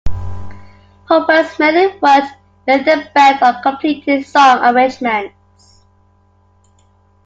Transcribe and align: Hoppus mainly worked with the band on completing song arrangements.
Hoppus 1.11 1.59
mainly 1.59 1.89
worked 1.99 2.35
with 2.67 2.85
the 2.85 3.07
band 3.13 3.43
on 3.43 3.61
completing 3.61 4.23
song 4.23 4.57
arrangements. 4.65 5.83